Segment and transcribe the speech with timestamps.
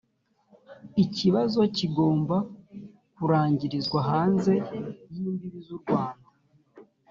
[1.03, 2.37] ikibazo kigomba
[3.15, 4.53] kurangirizwa hanze
[5.15, 6.27] y’imbibi z’u rwanda